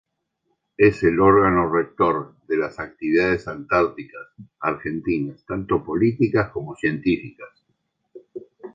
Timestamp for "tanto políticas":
5.45-6.49